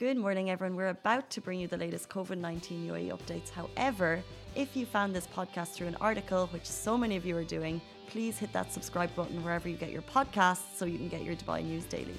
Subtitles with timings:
[0.00, 0.76] Good morning, everyone.
[0.76, 3.50] We're about to bring you the latest COVID 19 UAE updates.
[3.50, 4.22] However,
[4.54, 7.82] if you found this podcast through an article, which so many of you are doing,
[8.08, 11.36] please hit that subscribe button wherever you get your podcasts so you can get your
[11.36, 12.16] Dubai news daily.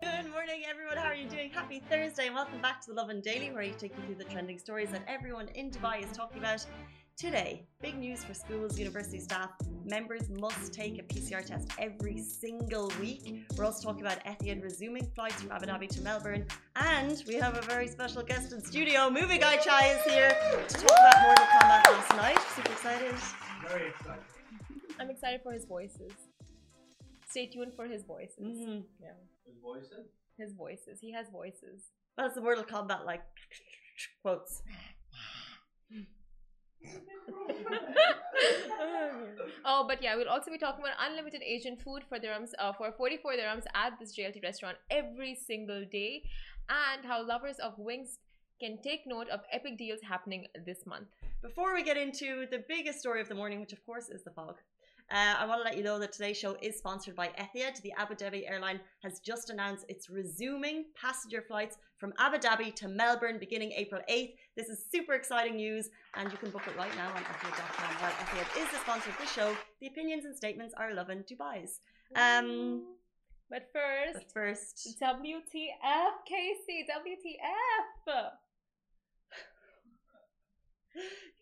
[0.00, 0.96] Good morning, everyone.
[0.96, 1.50] How are you doing?
[1.50, 4.58] Happy Thursday, welcome back to the Lovin Daily, where I take you through the trending
[4.58, 6.64] stories that everyone in Dubai is talking about.
[7.20, 9.50] Today, big news for schools, university staff.
[9.84, 13.44] Members must take a PCR test every single week.
[13.58, 16.46] We're also talking about Etihad resuming flights from Abu Dhabi to Melbourne.
[16.76, 19.10] And we have a very special guest in studio.
[19.10, 20.30] Movie Guy Chai is here
[20.66, 22.38] to talk about Mortal Kombat last night.
[22.56, 23.14] Super excited.
[23.68, 24.24] Very excited.
[24.98, 26.12] I'm excited for his voices.
[27.28, 28.38] Stay tuned for his voices.
[28.40, 28.84] Mm.
[28.98, 29.08] Yeah.
[29.46, 30.06] His voices?
[30.38, 31.00] His voices.
[31.02, 31.82] He has voices.
[32.16, 33.20] That's the Mortal Kombat like
[34.22, 34.62] quotes.
[39.64, 42.90] oh, but yeah, we'll also be talking about unlimited Asian food for dirhams uh, for
[42.92, 46.22] 44 dirhams at this JLT restaurant every single day,
[46.68, 48.18] and how lovers of wings
[48.60, 51.08] can take note of epic deals happening this month.
[51.42, 54.30] Before we get into the biggest story of the morning, which of course is the
[54.30, 54.56] fog,
[55.10, 57.80] uh, I want to let you know that today's show is sponsored by Etihad.
[57.82, 62.86] The Abu Dhabi airline has just announced it's resuming passenger flights from Abu Dhabi to
[62.86, 64.34] Melbourne beginning April 8th.
[64.56, 67.94] This is super exciting news, and you can book it right now on Etihad.com.
[68.00, 71.80] While Etihad is the sponsor of the show, the opinions and statements are Lovin Dubai's.
[72.14, 72.84] Um,
[73.50, 78.30] but first, but first, WTF, Casey, WTF.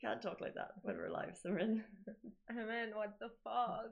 [0.01, 1.83] You can't talk like that when we're live, Simran.
[2.51, 3.91] I mean, what the fog?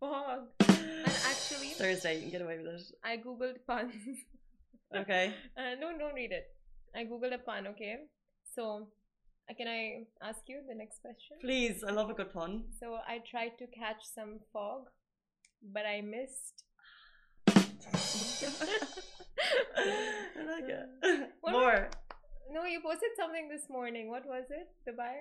[0.00, 0.48] fog.
[0.60, 2.82] And actually, Thursday, you can get away with it.
[3.04, 3.94] I googled puns.
[4.94, 5.34] Okay.
[5.56, 6.46] Uh, no, don't read it.
[6.94, 7.66] I googled a pun.
[7.66, 7.96] Okay,
[8.54, 8.86] so
[9.50, 11.38] uh, can I ask you the next question?
[11.40, 12.64] Please, I love a good pun.
[12.78, 14.86] So I tried to catch some fog,
[15.72, 16.62] but I missed.
[17.48, 17.56] I
[20.46, 20.88] like it.
[21.40, 21.90] What More.
[22.52, 24.08] No, you posted something this morning.
[24.08, 24.68] What was it?
[24.88, 25.14] Dubai?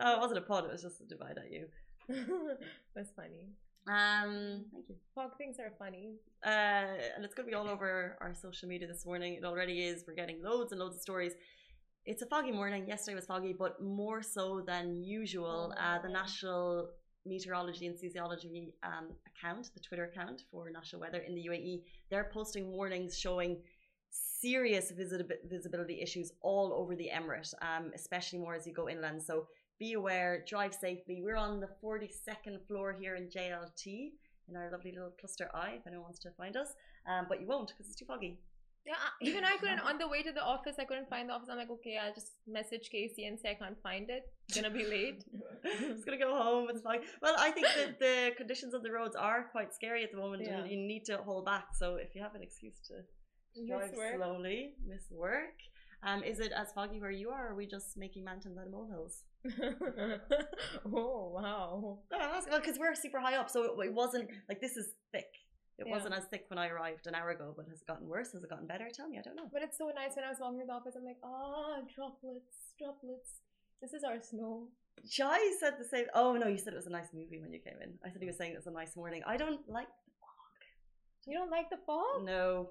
[0.00, 1.66] Oh, it wasn't a pun, it was just a divide at you.
[2.94, 3.50] That's funny.
[3.88, 4.96] Um, thank you.
[5.14, 6.14] Fog things are funny.
[6.44, 9.34] Uh, and it's going to be all over our social media this morning.
[9.34, 10.04] It already is.
[10.06, 11.32] We're getting loads and loads of stories.
[12.04, 12.86] It's a foggy morning.
[12.88, 15.72] Yesterday was foggy, but more so than usual.
[15.78, 16.12] Uh, the Oh.
[16.12, 16.88] National
[17.24, 22.30] Meteorology and Seismology um, account, the Twitter account for national weather in the UAE, they're
[22.32, 23.56] posting warnings showing
[24.40, 29.22] serious visib- visibility issues all over the emirate, um, especially more as you go inland.
[29.22, 29.46] So
[29.78, 31.20] be aware, drive safely.
[31.22, 34.10] We're on the 42nd floor here in JLT
[34.48, 36.68] in our lovely little cluster I, if anyone wants to find us.
[37.08, 38.38] Um, but you won't because it's too foggy.
[38.86, 39.80] Yeah, even I couldn't.
[39.90, 41.48] On the way to the office, I couldn't find the office.
[41.50, 44.22] I'm like, okay, I'll just message Casey and say I can't find it.
[44.48, 45.24] It's gonna be late.
[45.80, 46.68] just gonna go home.
[46.70, 47.00] It's fine.
[47.20, 50.44] Well, I think that the conditions of the roads are quite scary at the moment,
[50.46, 50.58] Yeah.
[50.60, 51.66] and you need to hold back.
[51.76, 52.94] So if you have an excuse to
[53.66, 55.54] drive slowly, miss work.
[56.02, 58.66] Um, is it as foggy where you are, or are we just making mountains out
[58.66, 59.22] of molehills?
[60.86, 61.98] oh wow.
[62.10, 64.76] No, I'm asking, well, because we're super high up, so it, it wasn't like this
[64.76, 65.26] is thick.
[65.78, 65.94] It Yeah.
[65.94, 68.32] wasn't as thick when I arrived an hour ago, but has it gotten worse?
[68.32, 68.88] Has it gotten better?
[68.94, 69.48] Tell me, I don't know.
[69.52, 70.94] But it's so nice when I was walking to the office.
[70.96, 73.40] I'm like, ah, droplets, droplets.
[73.82, 74.68] This is our snow.
[75.10, 76.06] Chai said the same.
[76.14, 77.92] Oh no, you said it was a nice movie when you came in.
[78.04, 79.22] I said he was saying it was a nice morning.
[79.26, 80.60] I don't like the fog.
[81.26, 82.70] You don't like the fog, no.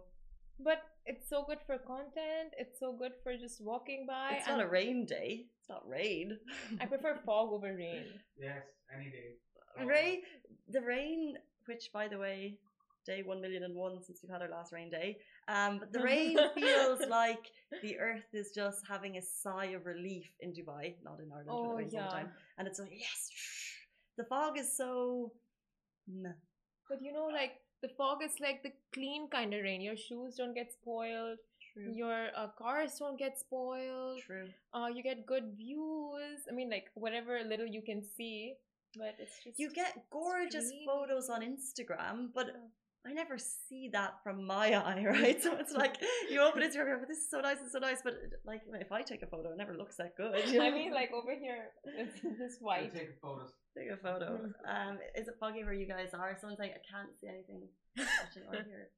[0.59, 2.53] But it's so good for content.
[2.57, 4.35] It's so good for just walking by.
[4.37, 5.45] It's not a rain day.
[5.59, 6.37] It's not rain.
[6.79, 8.05] I prefer fog over rain.
[8.39, 9.85] Yes, any day.
[9.85, 10.21] Rain,
[10.69, 11.35] the rain,
[11.67, 12.57] which by the way,
[13.05, 15.17] day one million and one since we've had our last rain day.
[15.47, 17.43] Um, but the rain feels like
[17.83, 21.47] the earth is just having a sigh of relief in Dubai, not in Ireland.
[21.47, 22.11] where Oh it rains all the yeah.
[22.11, 22.31] time.
[22.57, 23.29] And it's like yes,
[24.17, 25.33] the fog is so.
[26.07, 26.31] meh.
[26.89, 27.53] But you know, like
[27.85, 29.81] the fog is like the clean kind of rain.
[29.81, 31.37] Your shoes don't get spoiled.
[31.73, 31.91] True.
[31.93, 34.21] Your uh, cars don't get spoiled.
[34.25, 34.47] True.
[34.73, 36.39] Uh, you get good views.
[36.49, 38.53] I mean, like whatever little you can see,
[38.97, 42.47] but it's just You get gorgeous photos on Instagram, but.
[43.07, 45.41] I never see that from my eye, right?
[45.41, 45.97] So it's like
[46.29, 48.13] you open Instagram, you're like, this is so nice, it's so nice, but
[48.45, 50.47] like if I take a photo, it never looks that good.
[50.47, 50.65] You know?
[50.65, 52.95] I mean, like over here, it's just I white.
[52.95, 53.51] take photos.
[53.77, 54.49] take a photo.
[54.67, 56.35] Um, is it foggy where you guys are?
[56.39, 57.61] Someone's like, I can't see anything
[57.97, 58.89] watching on here.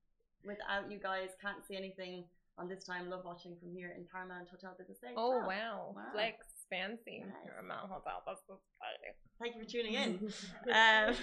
[0.45, 2.25] Without you guys, can't see anything
[2.57, 3.09] on this time.
[3.09, 5.13] Love watching from here in Paramount Hotel Business Day.
[5.15, 5.48] Oh Wow.
[5.48, 6.04] wow, Wow.
[6.13, 7.19] flex, fancy.
[7.25, 7.33] Nice.
[7.45, 8.24] Paramount Hotel.
[8.25, 9.13] That's so funny.
[9.39, 10.12] Thank you for tuning in.
[10.68, 11.13] Um,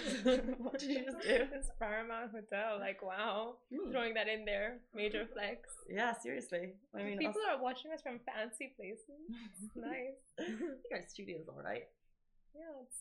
[0.65, 1.47] what did you just do?
[1.53, 2.79] It's Paramount Hotel.
[2.79, 3.91] Like wow, Hmm.
[3.91, 5.69] throwing that in there, major flex.
[5.89, 6.73] Yeah, seriously.
[6.95, 9.21] I mean, People us, are watching us from fancy places.
[9.63, 10.19] It's nice.
[10.39, 11.83] I think our studio's all right.
[12.55, 12.99] Yeah, it's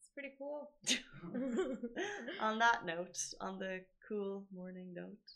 [0.00, 0.70] it's pretty cool.
[2.40, 5.26] on that note, on the cool morning note.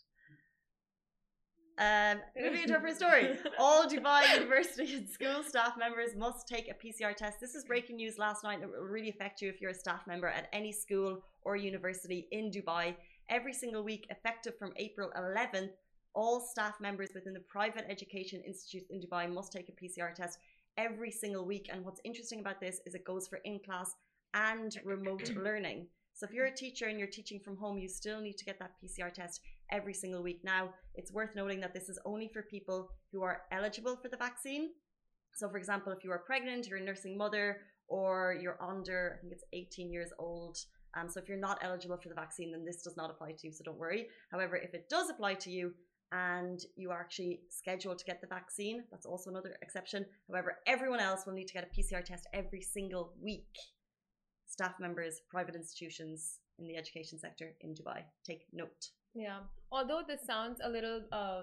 [1.79, 3.35] Um, moving into our first story.
[3.59, 7.39] All Dubai University and school staff members must take a PCR test.
[7.39, 8.59] This is breaking news last night.
[8.61, 12.27] It will really affect you if you're a staff member at any school or university
[12.31, 12.95] in Dubai.
[13.29, 15.71] Every single week, effective from April 11th,
[16.13, 20.37] all staff members within the private education institutes in Dubai must take a PCR test
[20.77, 21.69] every single week.
[21.71, 23.95] And what's interesting about this is it goes for in class
[24.35, 25.87] and remote learning.
[26.13, 28.59] So if you're a teacher and you're teaching from home, you still need to get
[28.59, 30.41] that PCR test every single week.
[30.43, 34.17] Now, it's worth noting that this is only for people who are eligible for the
[34.17, 34.69] vaccine.
[35.35, 37.57] So, for example, if you are pregnant, you're a nursing mother,
[37.87, 40.57] or you're under, I think it's 18 years old.
[40.95, 43.47] Um, so, if you're not eligible for the vaccine, then this does not apply to
[43.47, 43.51] you.
[43.51, 44.07] So, don't worry.
[44.31, 45.73] However, if it does apply to you
[46.11, 50.05] and you are actually scheduled to get the vaccine, that's also another exception.
[50.29, 53.57] However, everyone else will need to get a PCR test every single week.
[54.53, 56.17] Staff members, private institutions
[56.59, 58.83] in the education sector in Dubai, take note.
[59.15, 59.39] Yeah.
[59.71, 61.41] Although this sounds a little, uh,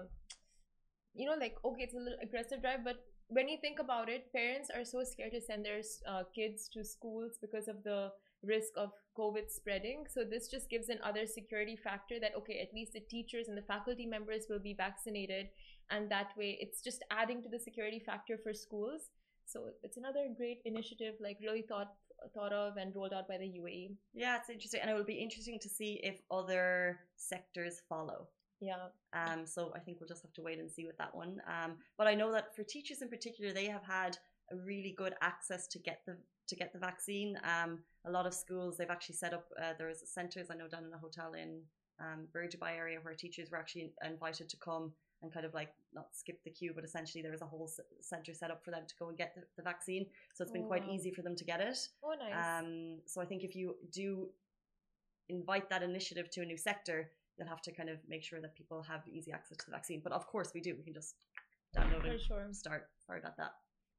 [1.13, 2.97] you know, like, okay, it's a little aggressive drive, but
[3.27, 6.83] when you think about it, parents are so scared to send their uh, kids to
[6.83, 8.11] schools because of the
[8.43, 10.05] risk of COVID spreading.
[10.13, 13.67] So this just gives another security factor that, okay, at least the teachers and the
[13.73, 15.47] faculty members will be vaccinated.
[15.89, 19.01] And that way it's just adding to the security factor for schools.
[19.45, 21.91] So it's another great initiative, like really thought
[22.29, 23.95] thought of and rolled out by the UAE.
[24.13, 28.27] Yeah, it's interesting, and it will be interesting to see if other sectors follow.
[28.59, 28.89] Yeah.
[29.13, 31.41] Um, so I think we'll just have to wait and see with that one.
[31.47, 34.17] Um, but I know that for teachers in particular, they have had
[34.51, 37.39] a really good access to get the to get the vaccine.
[37.43, 39.45] Um, a lot of schools they've actually set up.
[39.59, 41.61] Uh, there's centres I know down in a hotel in
[41.99, 44.91] um, Dubai area where teachers were actually invited to come
[45.21, 47.69] and kind of like not skip the queue, but essentially there was a whole
[47.99, 50.05] center set up for them to go and get the, the vaccine.
[50.33, 50.93] So it's been Oh, quite wow.
[50.93, 51.77] easy for them to get it.
[52.03, 52.63] Oh, nice.
[52.63, 54.29] Um, so I think if you do
[55.29, 58.55] invite that initiative to a new sector, you'll have to kind of make sure that
[58.55, 60.01] people have easy access to the vaccine.
[60.03, 60.75] But of course, we do.
[60.75, 61.15] We can just
[61.77, 62.21] download it.
[62.21, 62.47] sure.
[62.51, 62.89] Start.
[63.05, 63.51] Sorry about that.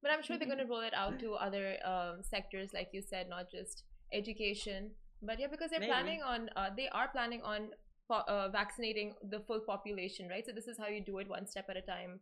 [0.02, 3.00] But I'm sure they're going to roll it out to other um, sectors, like you
[3.00, 4.90] said, not just education.
[5.22, 5.92] But yeah, because they're Maybe.
[5.92, 7.68] planning on, uh, they are planning on
[8.12, 10.44] uh, vaccinating the full population, right?
[10.44, 12.20] So this is how you do it one step at a time.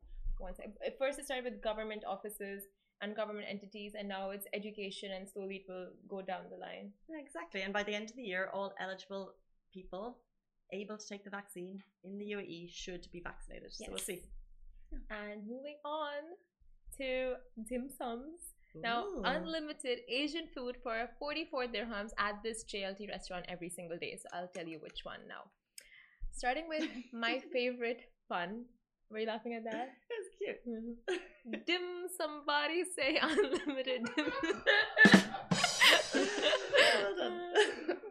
[0.54, 0.72] Step.
[0.86, 2.62] At first, it started with government offices
[3.02, 6.92] and government entities, and now it's education, and slowly it will go down the line.
[7.10, 7.62] Yeah, exactly.
[7.62, 9.34] And by the end of the year, all eligible
[9.72, 10.18] people
[10.72, 13.72] able to take the vaccine in the UAE should be vaccinated.
[13.72, 14.22] So we'll see.
[15.10, 16.22] And moving on
[16.98, 17.34] to
[17.68, 18.54] dim sums.
[18.74, 24.16] Now, unlimited Asian food for 44 dirhams at this JLT restaurant every single day.
[24.16, 25.50] So I'll tell you which one now.
[26.32, 28.64] Starting with my favorite pun.
[29.10, 29.90] Were you laughing at that?
[30.10, 31.66] It's cute.
[31.66, 31.82] dim
[32.16, 34.32] somebody say unlimited dim.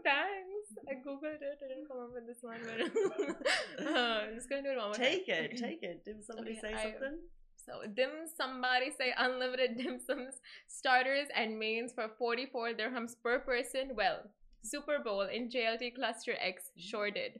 [0.03, 0.69] Thanks.
[0.89, 1.59] I googled it.
[1.63, 4.87] I didn't come up with this one, but uh, I'm just gonna do it one
[4.87, 5.03] more time.
[5.05, 5.57] Take it.
[5.57, 6.05] Take it.
[6.05, 7.19] Did somebody Okay, say I- something?
[7.65, 10.35] So dim somebody say unlimited dim sums
[10.67, 13.91] starters and mains for 44 dirhams per person.
[13.95, 14.21] Well,
[14.63, 17.39] Super Bowl in JLT Cluster X sure did.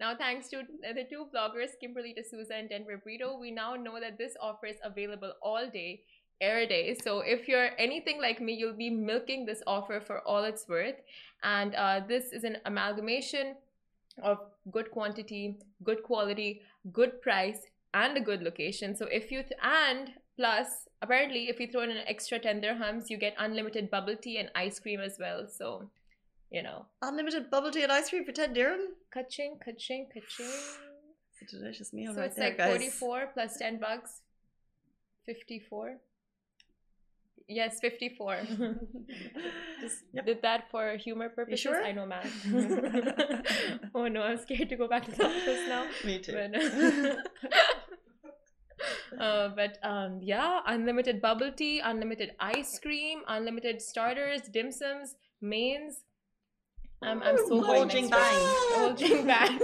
[0.00, 4.16] Now, thanks to the two bloggers, Kimberly D'Souza and Denver Brito, we now know that
[4.16, 6.02] this offer is available all day,
[6.40, 6.96] air day.
[7.02, 10.94] So if you're anything like me, you'll be milking this offer for all it's worth.
[11.42, 13.56] And uh, this is an amalgamation
[14.22, 14.38] of
[14.70, 16.62] good quantity, good quality,
[16.92, 17.60] good price,
[17.92, 18.94] and a good location.
[18.94, 23.16] So if you and plus apparently if you throw in an extra 10 dirhams, you
[23.16, 25.46] get unlimited bubble tea and ice cream as well.
[25.48, 25.90] So
[26.50, 28.80] you know, Unlimited bubble tea and ice cream for 10 dirham?
[29.12, 30.46] ka-ching, ka-ching, ka-ching.
[31.40, 32.70] It's a delicious meal So right it's there, like guys.
[32.70, 34.20] 44 plus 10 bucks,
[35.26, 35.98] 54.
[37.50, 38.40] Yes, 54.
[39.80, 40.26] Just Yep.
[40.26, 41.60] did that for humor purposes.
[41.60, 41.82] sure?
[41.82, 42.26] I know math.
[43.94, 45.86] oh no, I'm scared to go back to the office now.
[46.04, 46.32] Me too.
[46.32, 47.18] But,
[49.20, 56.02] uh, but um, yeah, unlimited bubble tea, unlimited ice cream, unlimited starters, dim sums, mains.
[57.00, 58.96] I'm, I'm so Whole going jing bang.
[58.96, 59.58] Jing bang.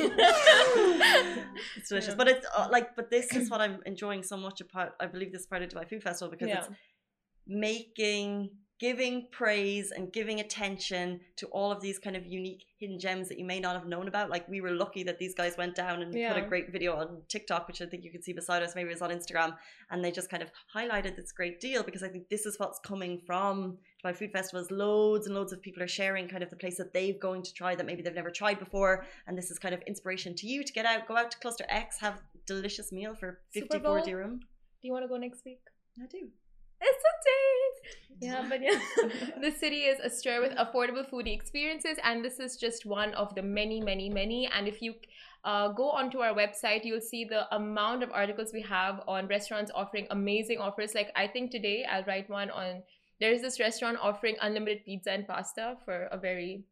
[1.77, 2.11] it's delicious.
[2.11, 2.15] Yeah.
[2.17, 4.93] But it's uh, like, but this is what I'm enjoying so much about.
[5.01, 6.59] I believe this part of Dubai Food Festival because yeah.
[6.59, 6.69] it's
[7.47, 8.51] making,
[8.81, 13.39] giving praise and giving attention to all of these kind of unique hidden gems that
[13.39, 14.31] you may not have known about.
[14.31, 17.23] Like we were lucky that these guys went down and put a great video on
[17.29, 18.75] TikTok, which I think you can see beside us.
[18.75, 19.55] Maybe it was on Instagram,
[19.91, 22.81] and they just kind of highlighted this great deal because I think this is what's
[22.81, 24.71] coming from Dubai Food Festivals.
[24.71, 27.55] Loads and loads of people are sharing kind of the place that they've going to
[27.55, 30.65] try that maybe they've never tried before, and this is kind of inspiration to you
[30.65, 34.05] to get out, go out to Cluster X, have delicious meal for 54 Bowl?
[34.05, 34.41] dirham.
[34.41, 35.61] Do you want to go next week?
[36.03, 36.29] I do.
[36.81, 37.97] It's a taste.
[38.21, 38.79] Yeah, but yeah,
[39.41, 43.43] the city is astir with affordable foodie experiences, and this is just one of the
[43.43, 44.49] many, many, many.
[44.57, 44.95] And if you
[45.45, 49.71] uh, go onto our website, you'll see the amount of articles we have on restaurants
[49.75, 50.95] offering amazing offers.
[50.95, 52.83] Like I think today I'll write one on.
[53.21, 56.65] There is this restaurant offering unlimited pizza and pasta for a very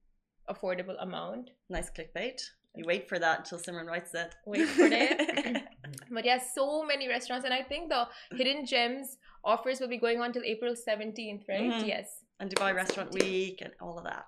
[0.49, 1.51] affordable amount.
[1.69, 2.41] Nice clickbait.
[2.75, 4.35] You wait for that until Simran writes it.
[4.47, 5.63] Wait for it.
[6.11, 10.21] But yeah, so many restaurants, and I think the hidden gems offers will be going
[10.21, 11.71] on till April seventeenth, right?
[11.73, 11.87] Mhm.
[11.87, 12.09] Yes.
[12.41, 14.27] and Dubai Restaurant Week and all of that.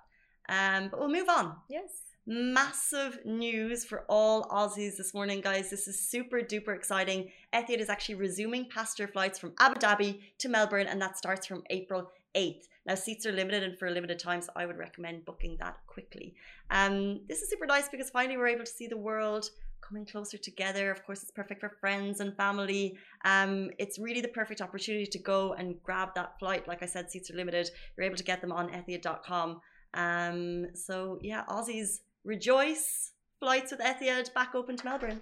[0.49, 1.57] Um, but we'll move on.
[1.69, 1.91] Yes.
[2.27, 5.69] Massive news for all Aussies this morning, guys.
[5.71, 7.31] This is super duper exciting.
[7.53, 11.63] Etihad is actually resuming passenger flights from Abu Dhabi to Melbourne, and that starts from
[11.71, 12.69] April 8th.
[12.87, 15.77] Now, seats are limited and for a limited time, so I would recommend booking that
[15.87, 16.35] quickly.
[16.71, 19.51] Um, this is super nice because finally we're able to see the world
[19.87, 20.91] coming closer together.
[20.91, 22.97] Of course, it's perfect for friends and family.
[23.25, 26.67] Um, it's really the perfect opportunity to go and grab that flight.
[26.67, 27.69] Like I said, seats are limited.
[27.97, 29.61] You're able to get them on Etihad.com.
[29.95, 33.13] Um, so yeah, Aussies rejoice.
[33.41, 35.21] Flights with Etihad back open to Melbourne.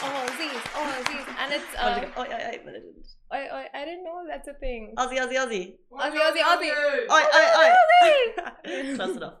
[0.00, 0.62] Oh, Aziz.
[0.74, 1.26] Oh, Aziz.
[1.38, 1.64] And it's.
[1.78, 3.06] Oh, Uh, oh, yeah, yeah, but I didn't.
[3.30, 4.94] I, I, I didn't know that's a thing.
[4.96, 5.74] Aussie, Aussie, Aussie.
[5.92, 6.72] Aussie, Aussie, Aussie.
[7.10, 7.70] Oi, oi, oi.
[8.04, 8.94] Aussie.
[8.96, 9.34] Close enough.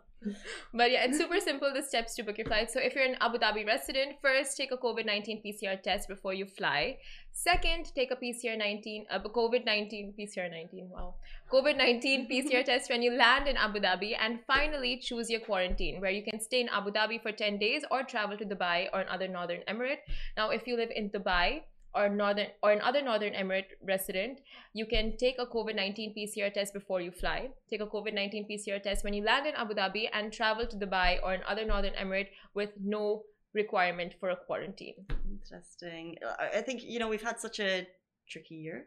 [0.74, 2.70] But yeah, it's super simple the steps to book your flight.
[2.70, 6.34] So if you're an Abu Dhabi resident, first take a COVID 19 PCR test before
[6.34, 6.98] you fly.
[7.32, 11.14] Second, take a PCR 19, uh, a COVID 19 PCR 19, wow.
[11.52, 14.16] COVID 19 PCR test when you land in Abu Dhabi.
[14.18, 17.84] And finally, choose your quarantine where you can stay in Abu Dhabi for 10 days
[17.90, 20.02] or travel to Dubai or another northern emirate.
[20.36, 21.62] Now, if you live in Dubai,
[21.98, 24.40] or northern or another northern emirate resident
[24.80, 27.38] you can take a covid-19 pcr test before you fly
[27.70, 31.08] take a covid-19 pcr test when you land in abu dhabi and travel to dubai
[31.22, 33.04] or another northern emirate with no
[33.54, 35.06] requirement for a quarantine
[35.48, 36.16] Interesting.
[36.38, 37.86] I I think, you know, we've had such a
[38.28, 38.86] tricky year.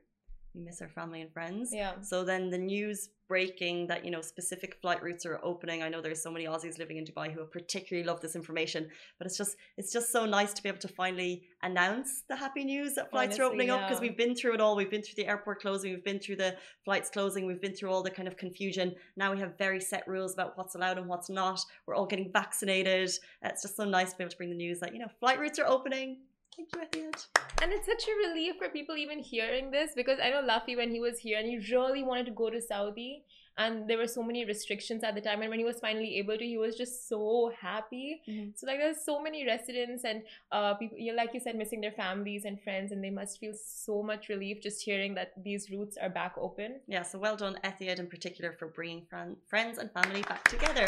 [0.53, 1.71] We miss our family and friends.
[1.73, 5.81] yeah So then the news breaking that, you know, specific flight routes are opening.
[5.81, 8.89] I know there's so many Aussies living in Dubai who have particularly loved this information,
[9.17, 12.65] but it's just it's just so nice to be able to finally announce the happy
[12.65, 14.75] news that flights are Honestly, opening up because we've been through it all.
[14.75, 17.91] We've been through the airport closing, we've been through the flights closing, we've been through
[17.91, 18.93] all the kind of confusion.
[19.15, 21.61] Now we have very set rules about what's allowed and what's not.
[21.85, 23.11] We're all getting vaccinated.
[23.43, 25.39] It's just so nice to be able to bring the news that, you know, flight
[25.39, 26.17] routes are opening.
[26.55, 27.25] Thank you, Etihad.
[27.61, 30.91] and it's such a relief for people even hearing this because i know luffy when
[30.91, 33.23] he was here and he really wanted to go to saudi
[33.57, 36.37] and there were so many restrictions at the time and when he was finally able
[36.37, 38.51] to he was just so happy Mhm.
[38.57, 41.91] so like there's so many residents and uh people you like you said missing their
[42.03, 45.95] families and friends and they must feel so much relief just hearing that these routes
[46.03, 49.89] are back open Yeah, so well done, Etihad in particular, for bringing fran- friends and
[49.91, 50.85] family back together.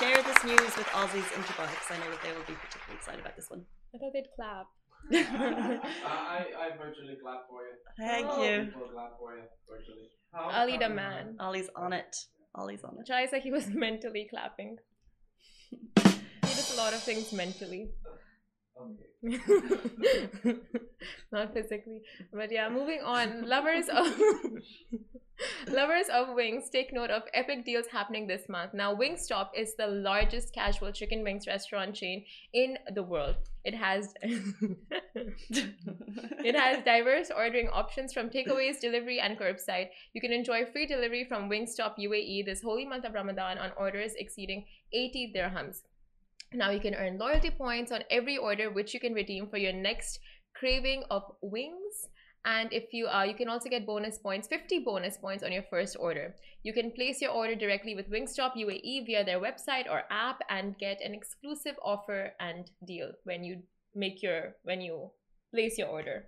[0.00, 2.96] Share this news with Aussies in Dubai because I know that they will be particularly
[3.00, 3.64] excited about this one.
[3.94, 4.66] I thought they'd clap
[5.12, 7.72] I, I virtually clap for you.
[7.98, 8.42] Thank Oh.
[8.44, 8.64] you.
[8.66, 10.08] People clap for you virtually.
[10.32, 12.16] How ali the come, man Ali's on it.
[12.54, 13.06] Ali's on it.
[13.06, 14.78] Chai said he was mentally clapping
[15.70, 17.90] he does a lot of things mentally
[18.80, 19.12] Okay.
[21.32, 22.00] not physically
[22.32, 23.48] but yeah moving on.
[23.48, 24.06] Lovers of
[25.68, 28.74] lovers of wings take note of epic deals happening this month.
[28.74, 33.36] Now wingstop is the largest casual chicken wings restaurant chain in the world.
[33.64, 34.14] It has
[36.44, 39.90] it has diverse ordering options from takeaways delivery and curbside.
[40.14, 44.14] You can enjoy free delivery from wingstop uae this holy month of ramadan on orders
[44.16, 45.82] exceeding 80 dirhams
[46.54, 49.72] now you can earn loyalty points on every order, which you can redeem for your
[49.72, 50.18] next
[50.54, 52.08] craving of wings.
[52.44, 55.62] And if you uh, you can also get bonus points, 50 bonus points on your
[55.70, 56.34] first order.
[56.62, 60.76] You can place your order directly with Wingstop UAE via their website or app and
[60.78, 63.62] get an exclusive offer and deal when you
[63.94, 65.10] make your when you
[65.54, 66.26] place your order.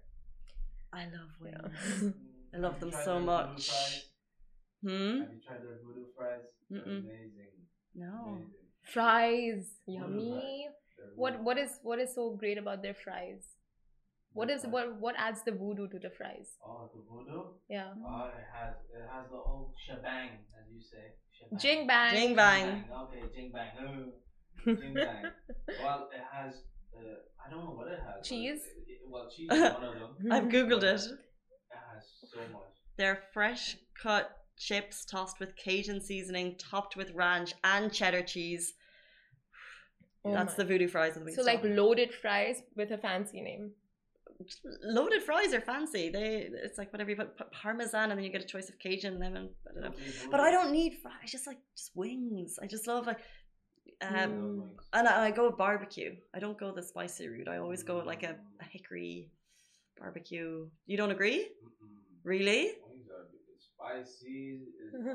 [0.93, 2.03] I love wings.
[2.03, 2.11] Yeah.
[2.55, 3.71] I love them so much.
[4.83, 5.21] Hmm?
[5.21, 6.47] Have you tried their voodoo fries?
[6.71, 7.05] Mm-mm.
[7.05, 7.55] Amazing.
[7.95, 8.37] No.
[8.37, 8.64] Amazing.
[8.85, 10.69] Fries, yummy.
[11.15, 11.71] What voodoo what fries.
[11.71, 13.45] is what is so great about their fries?
[14.33, 14.73] What Their is fries.
[14.73, 16.59] what what adds the voodoo to the fries?
[16.65, 17.55] Oh, the voodoo.
[17.69, 17.95] Yeah.
[17.97, 21.15] Oh, it has it has the whole shebang, as you say.
[21.31, 21.59] Shebang.
[21.59, 22.15] Jing bang.
[22.17, 22.85] Jing bang.
[23.05, 23.71] Okay, jing bang.
[23.79, 25.31] Oh, jing bang.
[25.79, 26.55] well, it has.
[26.93, 28.27] Uh, I don't know what it has.
[28.27, 28.61] Cheese?
[28.61, 30.19] It, it, well, cheese is one of them.
[30.31, 31.01] I've googled it.
[31.01, 32.75] It has so much.
[32.97, 38.75] They're fresh cut chips tossed with Cajun seasoning, topped with ranch and cheddar cheese.
[40.25, 40.63] Oh That's my.
[40.63, 43.73] the voodoo fries of the So like loaded fries with a fancy name.
[44.83, 46.09] loaded fries are fancy.
[46.11, 48.79] They it's like whatever you put, put parmesan and then you get a choice of
[48.79, 49.51] Cajun lemon.
[49.69, 49.97] I don't know.
[50.31, 51.15] But I don't need fries.
[51.23, 52.59] I just like just wings.
[52.63, 53.21] I just love like
[54.03, 54.59] um Mm.
[54.63, 54.83] wings.
[54.93, 56.17] and I, I go with barbecue.
[56.35, 57.49] I don't go the spicy route.
[57.49, 59.31] I always go with like a, a hickory
[59.99, 60.67] barbecue.
[60.87, 61.49] You don't agree?
[61.63, 62.25] Mm-mm.
[62.25, 62.73] Really?
[63.81, 64.59] Wings are it's spicy,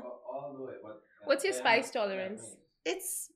[0.04, 0.72] all, all the way.
[0.82, 2.42] But uh, What's your spice yeah, tolerance?
[2.84, 3.30] It's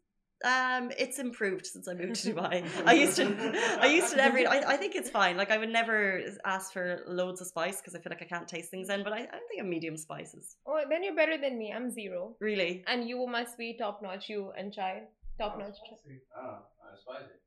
[0.45, 2.65] um it's improved since I moved to Dubai.
[2.87, 5.37] I used to I used to every I, I think it's fine.
[5.37, 8.49] Like I would never ask for loads of spice because I feel like I can't
[8.49, 10.57] taste things in, but I, I think a medium spices.
[10.67, 11.73] Oh, then you're better than me.
[11.75, 12.37] I'm zero.
[12.41, 12.85] Really?
[12.87, 15.03] And you must be top notch, you and Chai.
[15.39, 15.77] Top Oh, notch.
[15.77, 16.21] spicy.
[16.37, 16.74] Ah, spicy.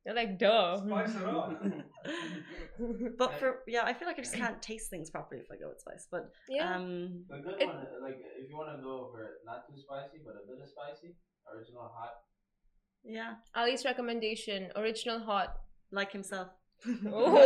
[0.05, 0.77] You're like, duh.
[0.85, 1.63] Spice it up.
[3.17, 5.67] But for yeah, I feel like I just can't taste things properly if I go
[5.69, 6.07] with spice.
[6.11, 6.75] But yeah.
[6.75, 9.75] um The good It- one, uh, like if you want to go for not too
[9.81, 11.15] spicy, but a bit of spicy,
[11.53, 12.13] original hot.
[13.03, 15.55] yeah, Ali's recommendation original hot.
[15.91, 16.49] like himself.
[17.07, 17.37] Oh.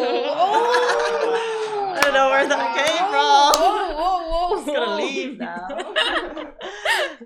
[1.94, 3.96] I don't know where that came Whoa, from.
[4.00, 4.50] whoa, whoa.
[4.56, 5.68] Just gonna leave now.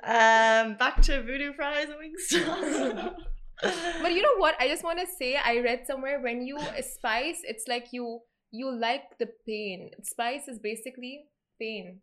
[0.04, 3.16] um, back to voodoo fries and Wingstop.
[3.62, 4.56] But you know what?
[4.60, 8.22] I just want to say I read somewhere when you spice, it's like you
[8.52, 9.92] you like the pain.
[10.04, 11.26] Spice is basically
[11.60, 12.00] pain,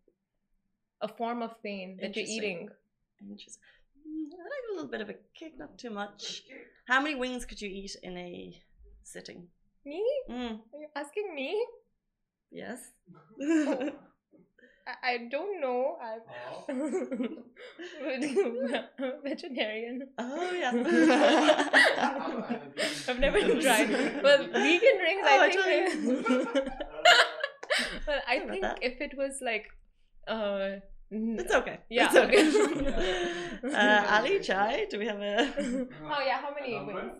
[1.00, 2.68] a form of pain that you're eating.
[3.21, 3.62] Interesting.
[4.06, 6.42] Mm, I like a little bit of a kick, not too much.
[6.88, 8.61] How many wings could you eat in a
[9.04, 9.49] sitting?
[9.85, 10.02] Me?
[10.30, 11.66] Mm, Are you asking me?
[12.50, 12.78] yes.
[14.87, 15.97] I, I don't know.
[16.03, 16.65] I'm Oh.
[19.25, 20.09] vegetarian.
[20.19, 20.73] oh yeah.
[23.09, 23.91] I've never tried.
[24.23, 25.62] Well, vegan rings, Oh, I I think.
[25.62, 25.89] tried.
[28.07, 28.79] well, I Sorry think that.
[28.83, 29.67] if it was like,
[30.29, 30.77] uh,
[31.11, 31.79] it's okay.
[31.91, 32.49] Yeah, It's okay.
[32.49, 33.75] okay.
[33.75, 35.53] uh, Ali, Chai, do we have a?
[36.11, 36.95] oh yeah, how many Number?
[36.95, 37.12] wings?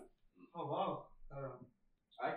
[0.55, 1.05] Oh wow.
[1.31, 1.49] Uh,
[2.21, 2.31] I, I,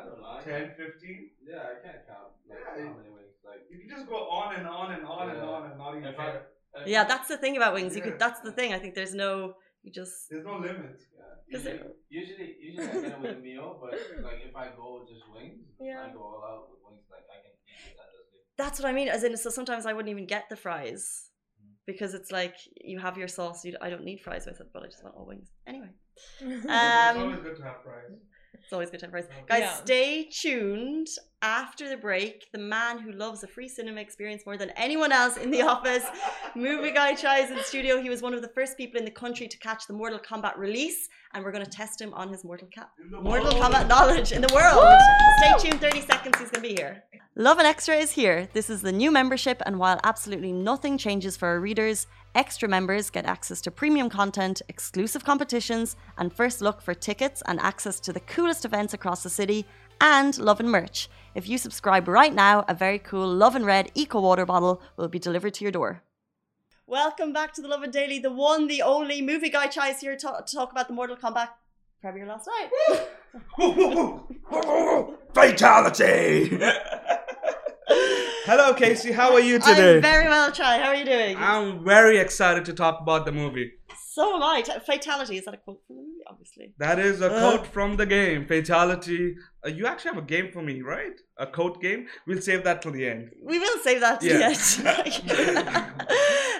[0.00, 0.28] I don't know.
[0.28, 1.30] I 10, 15.
[1.48, 2.64] yeah, I can't count like Yeah.
[2.88, 3.23] how many wings.
[3.44, 5.44] Like You can just go on and on and on and Yeah.
[5.54, 6.46] on and not even if I, care.
[6.76, 7.94] if Yeah, that's the thing about wings.
[7.96, 8.10] You Yeah.
[8.10, 8.18] could.
[8.18, 8.72] That's the thing.
[8.72, 9.54] I think there's no.
[9.82, 10.16] You just.
[10.30, 10.98] There's no limit.
[11.18, 13.92] Yeah, usually, it- usually, usually I get it with a meal, but
[14.28, 16.06] like if I go with just wings, Yeah.
[16.08, 17.04] I go all out with wings.
[17.10, 18.40] Like I can eat it endlessly.
[18.56, 19.08] That's what I mean.
[19.08, 21.30] As in, so sometimes I wouldn't even get the fries
[21.86, 23.62] because it's like you have your sauce.
[23.64, 25.48] You, I don't need fries with it, but I just want all wings.
[25.66, 25.90] Anyway,
[26.40, 28.10] it's um, always good to have fries.
[28.54, 29.28] it's always good to have fries.
[29.46, 29.74] Guys, Yeah.
[29.84, 31.08] stay tuned.
[31.46, 35.36] After the break, the man who loves a free cinema experience more than anyone else
[35.36, 36.02] in the office,
[36.54, 38.00] Movie Guy Chai is in studio.
[38.00, 40.56] He was one of the first people in the country to catch the Mortal Kombat
[40.56, 43.22] release, and we're going to test him on his Mortal Kombat.
[43.22, 43.52] Mortal.
[43.52, 44.98] Kombat knowledge in the world.
[45.36, 47.04] Stay tuned, 30 seconds, he's going to be here.
[47.36, 48.48] Lovin Extra is here.
[48.54, 53.10] This is the new membership, and while absolutely nothing changes for our readers, extra members
[53.10, 58.12] get access to premium content, exclusive competitions, and first look for tickets and access to
[58.12, 59.66] the coolest events across the city,
[60.00, 61.08] and Lovin merch.
[61.34, 65.18] If you subscribe right now, a very cool Lovin Red Eco Water bottle will be
[65.18, 66.02] delivered to your door.
[66.86, 70.16] Welcome back to the Lovin Daily, the one, the only movie guy Chai is here
[70.16, 71.48] to, to talk about the Mortal Kombat
[72.00, 72.70] premiere last night.
[75.34, 76.58] Fatality!
[78.46, 79.12] Hello, Casey.
[79.12, 79.96] How are you today?
[79.96, 80.78] I'm very well, Chai.
[80.78, 81.36] How are you doing?
[81.38, 83.72] I'm very excited to talk about the movie.
[84.10, 84.60] so am I.
[84.62, 86.13] T- Fatality is that a quote from the movie?
[86.28, 86.74] Obviously.
[86.78, 87.56] That is a Ugh.
[87.58, 89.34] quote from the game, Fatality.
[89.64, 91.12] Uh, you actually have a game for me, right?
[91.38, 92.06] A quote game.
[92.26, 93.30] We'll save that till the end.
[93.42, 94.52] We will save that to Yeah.
[94.52, 95.92] the end.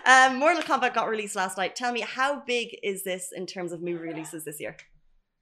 [0.07, 1.77] um, Mortal Kombat got released last night.
[1.77, 4.77] Tell me, how big is this in terms of movie releases this year?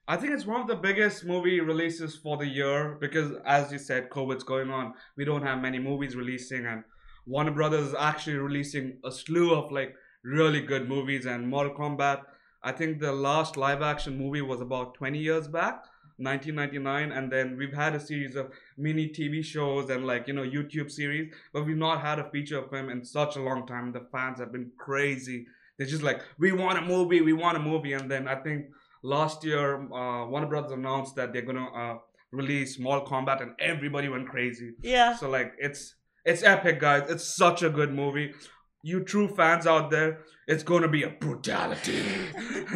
[0.08, 3.78] I think it's one of the biggest movie releases for the year because, as you
[3.78, 4.94] said, COVID's going on.
[5.16, 6.82] We don't have many movies releasing, and
[7.24, 11.24] Warner Brothers is actually releasing a slew of like really good movies.
[11.26, 12.22] And Mortal Kombat,
[12.64, 15.84] I think the last live action movie was about 20 years back,
[16.18, 20.42] 1999, and then we've had a series of mini TV shows and like you know
[20.42, 23.92] YouTube series, but we've not had a feature of him in such a long time.
[23.92, 25.46] The fans have been crazy.
[25.76, 28.66] They're just like, we want a movie, we want a movie, and then I think
[29.02, 31.98] last year uh, Warner Brothers announced that they're gonna uh,
[32.30, 34.74] release Mortal Kombat, and everybody went crazy.
[34.82, 35.16] Yeah.
[35.16, 35.94] So like, it's
[36.24, 37.10] it's epic, guys.
[37.10, 38.34] It's such a good movie.
[38.82, 42.02] You true fans out there, it's gonna be a brutality.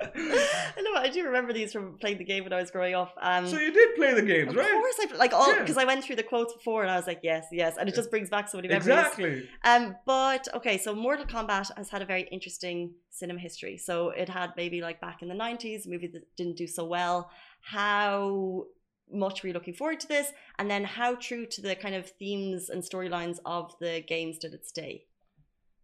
[0.00, 0.94] I know.
[1.00, 3.14] I do remember these from playing the game when I was growing up.
[3.20, 4.66] Um, so you did play the games, right?
[4.66, 5.60] of course, I like all Yeah.
[5.60, 7.94] because I went through the quotes before, and I was like, yes, yes, and it
[7.94, 8.86] just brings back so many memories.
[8.88, 9.48] Exactly.
[9.64, 13.76] Um, but okay, so Mortal Kombat has had a very interesting cinema history.
[13.78, 16.84] So it had maybe like back in the nineties, a movie that didn't do so
[16.84, 17.30] well.
[17.60, 18.64] How
[19.10, 20.32] much were you looking forward to this?
[20.58, 24.52] And then how true to the kind of themes and storylines of the games did
[24.54, 25.04] it stay?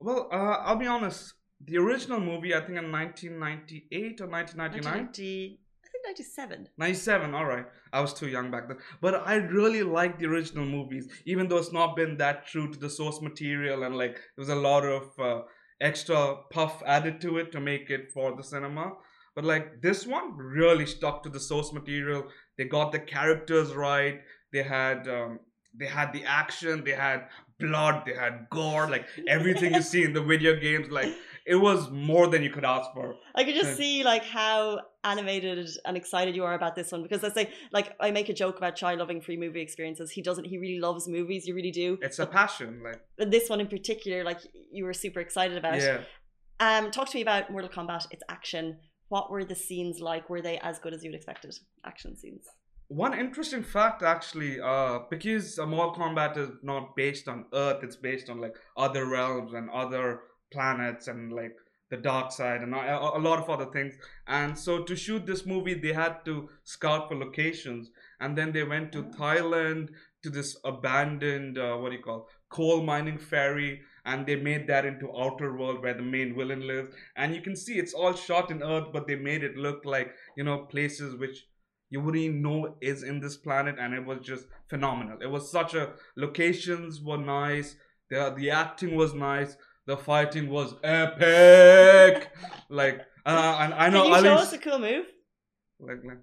[0.00, 1.34] Well, uh, I'll be honest.
[1.64, 4.84] The original movie, I think in 1998 or 1999.
[4.84, 6.68] 1990, I think ninety seven.
[6.76, 10.64] 97 all right i was too young back then but i really like the original
[10.64, 14.42] movies even though it's not been that true to the source material and like there
[14.44, 15.42] was a lot of uh,
[15.80, 18.92] extra puff added to it to make it for the cinema
[19.34, 22.24] but like this one really stuck to the source material
[22.58, 24.20] they got the characters right
[24.52, 25.38] they had um,
[25.76, 27.28] they had the action, they had
[27.58, 30.90] blood, they had gore, like everything you see in the video games.
[30.90, 31.12] Like
[31.46, 33.16] it was more than you could ask for.
[33.34, 37.22] I could just see like how animated and excited you are about this one because
[37.22, 40.10] I say like I make a joke about Chai loving free movie experiences.
[40.10, 40.44] He doesn't.
[40.46, 41.46] He really loves movies.
[41.46, 41.98] You really do.
[42.02, 44.40] It's a passion, like this one in particular, like
[44.72, 45.80] you were super excited about.
[45.80, 46.00] yeah.
[46.60, 48.06] Um, talk to me about Mortal Kombat.
[48.10, 48.78] Its action.
[49.08, 50.30] What were the scenes like?
[50.30, 51.54] Were they as good as you'd expected?
[51.84, 52.46] Action scenes.
[52.88, 57.96] One interesting fact, actually, uh, because uh, Mortal Kombat is not based on Earth, it's
[57.96, 60.20] based on like other realms and other
[60.52, 61.56] planets and like
[61.90, 63.94] the dark side and a, a lot of other things.
[64.26, 68.64] And so to shoot this movie, they had to scout for locations, and then they
[68.64, 69.88] went to Thailand
[70.22, 73.80] to this abandoned uh, what do you call coal mining ferry.
[74.06, 76.94] And they made that into Outworld where the main villain lives.
[77.16, 80.12] And you can see it's all shot in Earth, but they made it look like,
[80.36, 81.46] you know, places which
[81.94, 82.58] you wouldn't even know
[82.90, 85.84] is in this planet and it was just phenomenal it was such a
[86.24, 87.70] locations were nice
[88.10, 89.52] the the acting was nice
[89.90, 90.74] the fighting was
[91.28, 92.30] epic
[92.80, 95.06] like uh, and i know Can you show us a cool move?
[95.88, 96.22] like like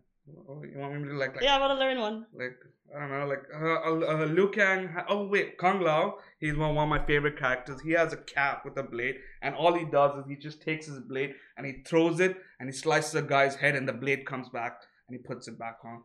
[0.50, 2.18] oh, you want me to like like, Yeah, I want to learn one.
[2.42, 2.58] like
[2.94, 4.90] I don't know, like uh, uh, uh, Liu Kang.
[4.90, 6.18] ha- Oh wait, Kung Lao.
[6.42, 7.80] He's one, one of my favorite characters.
[7.88, 10.88] He has a cap with a blade, and all he does is he just takes
[10.88, 14.26] his blade and he throws it, and he slices a guy's head, and the blade
[14.26, 14.74] comes back,
[15.12, 16.04] and he puts it back on.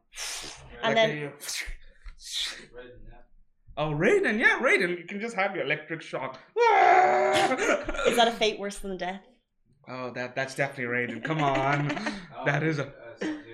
[0.83, 1.31] And Like then- yeah.
[3.79, 4.99] Oh, Raiden, yeah, Raiden.
[4.99, 6.39] You can just have your electric shock.
[8.07, 9.21] Is that a fate worse than death?
[9.89, 11.23] Oh, that that's definitely Raiden.
[11.23, 11.89] Come on,
[12.47, 12.87] that is a.
[12.87, 12.91] Uh,
[13.21, 13.45] Sub-Zero is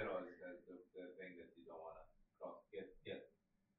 [0.40, 1.96] the, the, the thing that you don't want
[2.40, 3.26] to get, get,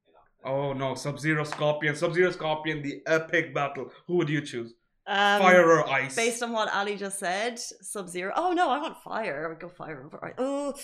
[0.06, 0.50] you know.
[0.68, 3.90] Oh no, Sub Zero Scorpion, Sub Zero Scorpion, the epic battle.
[4.06, 4.74] Who would you choose?
[5.06, 6.14] Um, Fire or ice?
[6.14, 8.32] Based on what Ali just said, Sub Zero.
[8.36, 9.46] Oh no, I want fire.
[9.46, 10.34] I would go fire over ice.
[10.38, 10.74] Oh,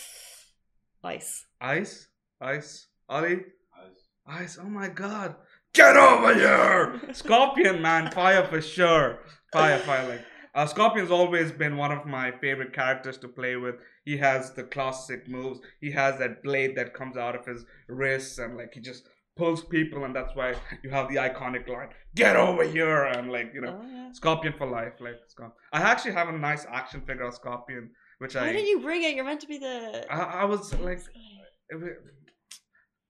[1.04, 1.46] ice.
[1.60, 2.08] Ice,
[2.40, 4.08] ice, Ali, Ice.
[4.26, 4.58] ice.
[4.60, 5.34] Oh my God,
[5.74, 7.00] get over here!
[7.12, 9.18] Scorpion, man, fire for sure.
[9.52, 10.08] Fire, fire.
[10.08, 13.76] Like uh, Scorpion's always been one of my favorite characters to play with.
[14.04, 15.60] He has the classic moves.
[15.80, 19.62] He has that blade that comes out of his wrists, and like he just pulls
[19.64, 23.60] people, and that's why you have the iconic line, "Get over here!" And like you
[23.60, 24.12] know, Oh, yeah.
[24.12, 24.94] Scorpion for life.
[25.00, 25.56] Like Scorpion.
[25.72, 29.02] I actually have a nice action figure of Scorpion, which Why I didn't you bring
[29.02, 29.14] it?
[29.14, 30.06] You're meant to be the.
[30.12, 31.00] I, I was like,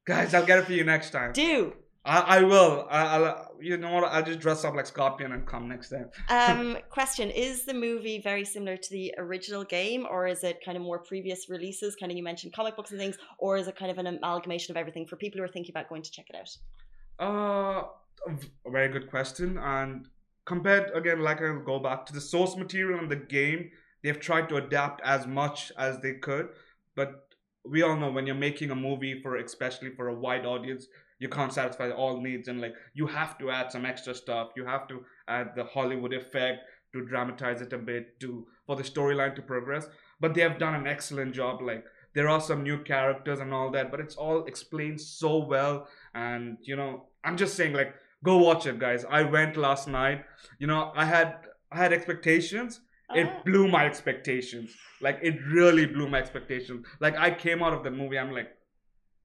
[0.06, 1.32] guys, I'll get it for you next time.
[1.32, 1.72] Do.
[2.04, 2.86] I, I will.
[2.88, 3.56] I, I'll.
[3.60, 4.04] You know what?
[4.04, 6.10] I'll just dress up like Scorpion and come next time.
[6.28, 10.76] Um, question: Is the movie very similar to the original game, or is it kind
[10.76, 11.96] of more previous releases?
[11.96, 14.70] Kind of you mentioned comic books and things, or is it kind of an amalgamation
[14.72, 16.56] of everything for people who are thinking about going to check it out?
[17.18, 17.82] Uh,
[18.64, 19.58] a very good question.
[19.58, 20.06] And
[20.46, 23.70] compared again, like I'll go back to the source material in the game,
[24.02, 26.48] they've tried to adapt as much as they could.
[26.94, 27.26] But
[27.64, 30.86] we all know when you're making a movie for, especially for a wide audience,
[31.18, 34.50] you can't satisfy all needs, and like you have to add some extra stuff.
[34.56, 36.60] You have to add the Hollywood effect
[36.92, 39.86] to dramatize it a bit to for the storyline to progress.
[40.18, 41.60] But they have done an excellent job.
[41.60, 41.84] Like
[42.14, 45.88] there are some new characters and all that, but it's all explained so well.
[46.14, 49.04] And you know, I'm just saying, like, go watch it, guys.
[49.08, 50.24] I went last night.
[50.58, 51.36] You know, I had
[51.70, 52.80] I had expectations.
[53.14, 54.70] It blew my expectations.
[55.00, 56.86] Like it really blew my expectations.
[57.00, 58.50] Like I came out of the movie, I'm like,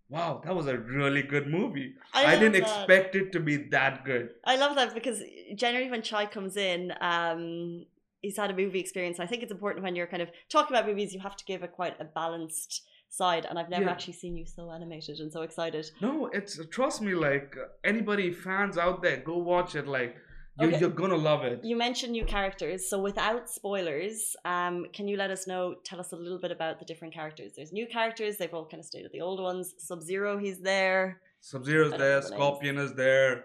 [0.09, 1.95] wow, that was a really good movie.
[2.13, 2.61] I, love didn't that.
[2.61, 4.29] expect it to be that good.
[4.45, 5.21] I love that because
[5.55, 7.85] generally when Chai comes in, um,
[8.21, 9.19] he's had a movie experience.
[9.19, 11.63] I think it's important when you're kind of talking about movies, you have to give
[11.63, 13.45] a quite a balanced side.
[13.49, 13.91] And I've never Yeah.
[13.91, 15.89] actually seen you so animated and so excited.
[16.01, 17.13] No, it's trust me.
[17.15, 19.87] Like anybody fans out there, go watch it.
[19.87, 20.17] Like
[20.59, 20.79] you, Okay.
[20.79, 21.63] you're gonna love it.
[21.63, 26.11] You mentioned new characters, so without spoilers, um, can you let us know, tell us
[26.13, 27.53] a little bit about the different characters?
[27.55, 29.73] There's new characters, they've all kind of stayed with the old ones.
[29.77, 31.21] Sub Zero, he's there.
[31.41, 32.33] Sub Zero's there, know the names.
[32.33, 33.43] Scorpion is there,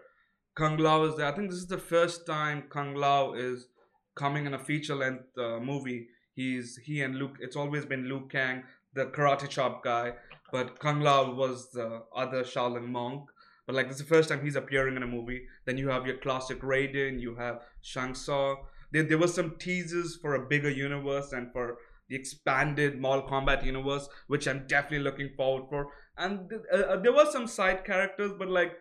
[0.55, 1.27] Kung Lao is there.
[1.27, 3.67] I think this is the first time Kung Lao is
[4.15, 6.09] coming in a feature length uh, movie.
[6.35, 7.37] He's he and Luke.
[7.41, 8.63] It's always been Liu Kang,
[8.95, 10.13] the karate chop guy,
[10.53, 13.29] but Kung Lao was the other Shaolin monk.
[13.67, 15.43] But like this is the first time he's appearing in a movie.
[15.65, 18.57] Then you have your classic Raiden, you have Shang Tsung.
[18.93, 21.77] There, there was some teasers for a bigger universe and for
[22.09, 25.89] the expanded Mortal Kombat universe, which I'm definitely looking forward for.
[26.19, 28.73] And th- uh, uh, there were some side characters, but like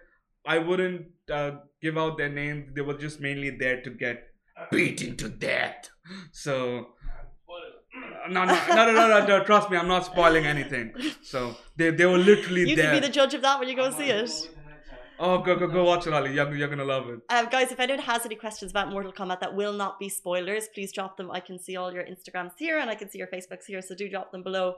[0.46, 2.72] I wouldn't uh, give out their names.
[2.74, 4.24] They were just mainly there to get
[4.72, 5.89] beaten to death.
[6.32, 6.88] So
[8.30, 10.94] no, no, no, no, no, no, no, Trust me, I'm not spoiling anything.
[11.22, 12.92] So they they were literally You there.
[12.92, 14.32] can be the judge of that when you go see it.
[15.22, 16.34] Oh, go go go watch it, Ali.
[16.34, 17.20] You're, you're gonna love it.
[17.30, 20.70] Um, guys, if anyone has any questions about Mortal Kombat that will not be spoilers,
[20.74, 21.30] please drop them.
[21.30, 23.96] I can see all your Instagrams here and I can see your Facebooks here, so
[23.96, 24.76] do drop them below.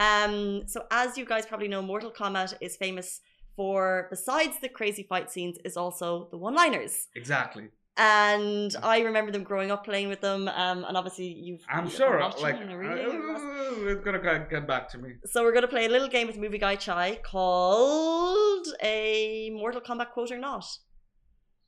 [0.00, 3.20] Um, so, as you guys probably know, Mortal Kombat is famous
[3.54, 7.06] for besides the crazy fight scenes is also the one-liners.
[7.14, 7.68] Exactly.
[7.96, 10.48] And I remember them growing up playing with them.
[10.48, 13.36] Um, and obviously you've I'm sure, like, them and reading them.
[13.36, 15.10] uh, it's gonna get- get back to me.
[15.26, 19.80] So we're going to play a little game with Movie Guy Chai called a Mortal
[19.80, 20.64] Kombat quote or not.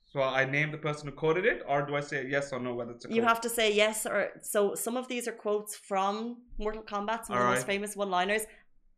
[0.09, 2.73] So I name the person who quoted it, or do I say yes or no
[2.73, 3.15] whether it's a quote?
[3.15, 4.73] You have to say yes or so.
[4.73, 8.43] Some of these are quotes from Mortal Kombat, some of the most famous one-liners,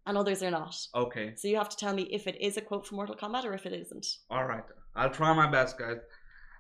[0.06, 0.76] and others are not.
[0.96, 1.34] Okay.
[1.36, 3.54] So you have to tell me if it is a quote from Mortal Kombat or
[3.54, 4.06] if it isn't.
[4.30, 4.64] All right.
[4.96, 5.98] I'll try my best, guys.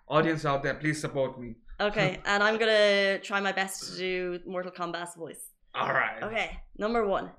[0.09, 1.55] Audience out there, please support me.
[1.79, 5.41] Okay, and I'm gonna try my best to do Mortal Kombat's voice.
[5.75, 6.21] All right.
[6.23, 7.31] Okay, number one,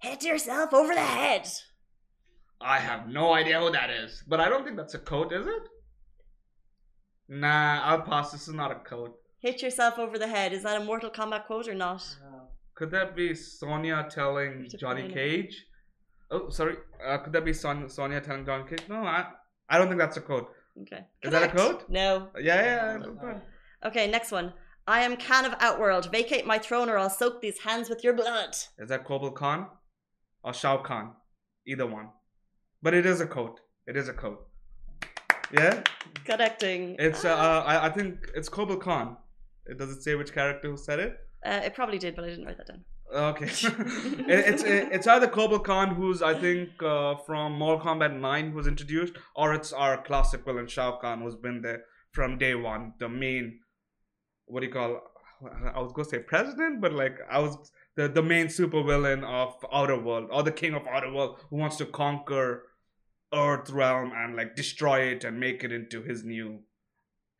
[0.00, 1.46] hit yourself over the head.
[2.60, 5.46] I have no idea who that is, but I don't think that's a quote, is
[5.46, 5.62] it?
[7.28, 8.32] Nah, I'll pass.
[8.32, 9.14] This is not a quote.
[9.40, 10.52] Hit yourself over the head.
[10.52, 12.02] Is that a Mortal Kombat quote or not?
[12.74, 15.08] Could that be Sonya telling Johnny.
[15.12, 15.64] Cage?
[16.30, 16.76] Oh, sorry.
[17.04, 18.88] Uh, could that be Son- Sonya telling Johnny Cage?
[18.88, 19.26] No, I,
[19.68, 20.48] I don't think that's a quote.
[20.82, 21.06] Okay.
[21.22, 21.88] Is that a quote?
[21.88, 22.28] No.
[22.38, 22.98] Yeah, yeah.
[23.22, 23.38] Yeah.
[23.84, 24.52] Okay, next one.
[24.86, 26.10] I am Khan of Outworld.
[26.12, 28.50] Vacate my throne or I'll soak these hands with your blood.
[28.78, 29.66] Is that Kotal Kahn
[30.44, 31.12] or Shao Kahn?
[31.66, 32.10] Either one.
[32.82, 33.60] But it is a quote.
[33.86, 34.46] It is a quote.
[35.52, 35.82] Yeah?
[36.24, 36.96] Connecting.
[36.98, 39.16] It's, uh, uh, I, I think it's Kotal Kahn.
[39.66, 41.16] It does it say which character who said it?
[41.44, 42.84] Uh, it probably did, but I didn't write that down.
[43.12, 43.46] Okay.
[44.28, 48.50] It- it's it, it's either Kotal Kahn, who's I think uh, from Mortal Kombat 9
[48.52, 52.94] who's introduced, or it's our classic villain Shao Kahn who's been there from day one.
[52.98, 53.60] The main,
[54.46, 55.00] what do you call?
[55.74, 57.56] I was gonna say president, but like I was
[57.94, 61.86] the the main super villain of Outworld, or the king of Outworld, who wants to
[61.86, 62.62] conquer
[63.32, 66.60] Earth realm and like destroy it and make it into his new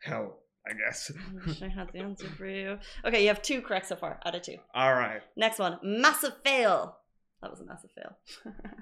[0.02, 0.40] hell.
[0.68, 1.10] I guess.
[1.14, 2.78] I wish I had the answer for you.
[3.04, 4.56] Okay, you have two correct so far out of two.
[4.74, 5.20] All right.
[5.36, 5.78] Next one.
[5.82, 6.96] Massive fail.
[7.42, 8.16] That was a massive fail.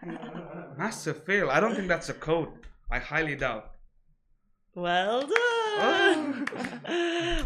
[0.79, 1.51] Massive fail.
[1.51, 2.49] I don't think that's a code.
[2.91, 3.71] I highly doubt.
[4.75, 6.47] well done.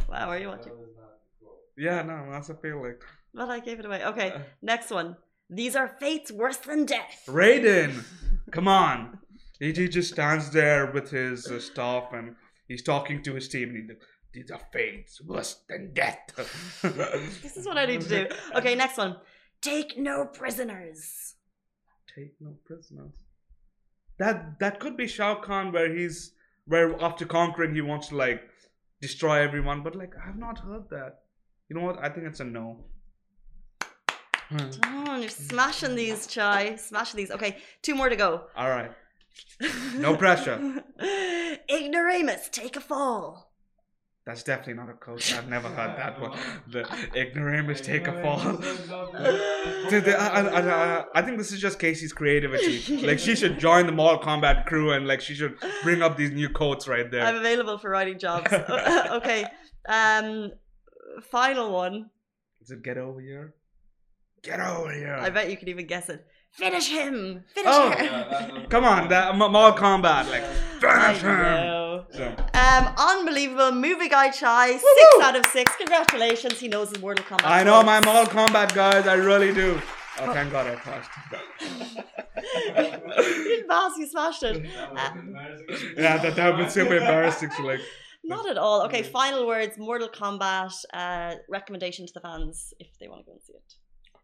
[0.09, 0.73] wow, are you watching?
[1.77, 2.83] Yeah, no, massive fail.
[2.83, 3.03] Like
[3.35, 4.05] Well, I gave it away.
[4.05, 4.39] Okay, Uh.
[4.63, 5.17] next one.
[5.51, 7.25] These are fates worse than death.
[7.27, 8.05] Raiden,
[8.51, 9.19] come on.
[9.59, 12.37] He, he just stands there with his uh, staff and
[12.69, 13.71] he's talking to his team.
[13.71, 13.97] And he,
[14.33, 16.19] These are fates worse than death.
[17.43, 18.27] This is what I need to do.
[18.55, 19.17] Okay, next one.
[19.61, 21.35] Take no prisoners.
[22.15, 23.15] Take no prisoners.
[24.19, 26.33] That that could be Shao Kahn, where he's
[26.67, 28.43] where after conquering he wants to like
[29.01, 29.83] destroy everyone.
[29.83, 31.21] But like I've not heard that.
[31.69, 31.99] You know what?
[32.03, 32.85] I think it's a no.
[34.49, 34.71] Hmm.
[34.85, 36.77] Oh, you're smashing these, Chai.
[36.77, 37.31] Smashing these.
[37.31, 38.45] Okay, two more to go.
[38.57, 38.91] All right.
[39.97, 40.83] No pressure.
[41.71, 43.48] Ignoramus, take a fall.
[44.29, 45.33] That's definitely not a coach.
[45.35, 46.37] I've never heard that one.
[46.71, 46.83] The
[47.17, 48.39] ignoramus take a fall.
[49.19, 53.01] I, I, I, I think this is just Casey's creativity.
[53.07, 56.31] Like she should join the Mortal Kombat crew and like she should bring up these
[56.31, 57.23] new quotes right there.
[57.25, 58.53] I'm available for writing jobs.
[58.53, 59.47] okay.
[59.89, 60.53] Um,
[61.31, 62.11] final one.
[62.61, 63.55] Is it get over here?
[64.43, 65.17] Get over here!
[65.19, 66.25] I bet you can even guess it.
[66.53, 67.45] Finish him.
[67.55, 67.91] Finish Oh.
[67.93, 68.67] him.
[68.69, 70.45] Come on, that M- Mortal Kombat like
[70.85, 71.78] I finish him.
[72.13, 75.23] So, Um, unbelievable movie guy Chai, six Woo-hoo.
[75.23, 75.77] out of six.
[75.77, 77.45] Congratulations, he knows his Mortal Kombat.
[77.45, 78.01] I know my.
[78.01, 79.07] Mortal Kombat guys.
[79.07, 79.81] I really do.
[80.21, 81.09] Oh, thank God I passed.
[82.37, 84.65] you didn't pass, you smashed it.
[85.97, 87.51] yeah, that that would be super embarrassing.
[87.57, 87.79] So like.
[88.25, 88.83] Not at all.
[88.87, 89.79] Okay, final words.
[89.79, 93.75] Mortal Kombat uh, recommendation to the fans if they want to go and see it.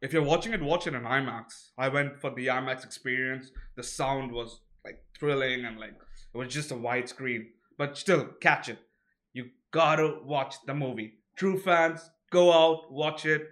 [0.02, 1.70] if you're watching it, watch it in IMAX.
[1.78, 3.52] I went for the IMAX experience.
[3.76, 5.94] The sound was like thrilling and like
[6.34, 7.46] it was just a widescreen,
[7.78, 8.78] but still catch it.
[9.32, 11.14] You gotta watch the movie.
[11.36, 13.48] True fans, go out, watch it,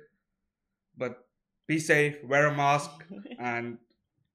[0.97, 1.27] but
[1.67, 2.91] be safe, wear a mask,
[3.39, 3.79] and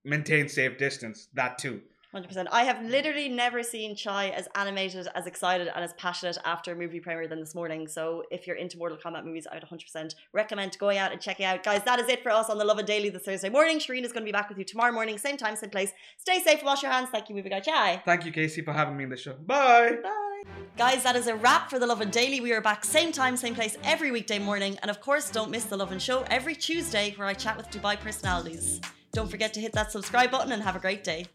[0.03, 1.27] maintain safe distance.
[1.33, 1.81] That too.
[2.15, 2.47] 100%.
[2.51, 6.75] I have literally never seen Chai as animated, as excited, and as passionate after a
[6.75, 7.87] movie premiere than this morning.
[7.87, 11.45] So if you're into Mortal Kombat movies, I would 100% recommend going out and checking
[11.45, 11.63] out.
[11.63, 13.79] Guys, that is it for us on the Lovin Daily this Thursday morning.
[13.79, 15.91] Shireen is going to be back with you tomorrow morning, same time, same place.
[16.17, 17.09] Stay safe, wash your hands.
[17.11, 18.01] Thank you, movie guy Chai.
[18.05, 19.33] Thank you, Casey, for having me in the show.
[19.33, 19.97] Bye.
[20.01, 20.43] Bye.
[20.77, 22.39] Guys, that is a wrap for the Lovin Daily.
[22.39, 24.77] We are back same time, same place every weekday morning.
[24.81, 27.99] And of course, don't miss the Lovin Show every Tuesday where I chat with Dubai
[27.99, 28.79] personalities.
[29.11, 31.25] Don't forget to hit that subscribe button and have a great day.